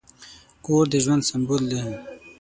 [0.65, 1.81] کور د ژوند سمبول دی.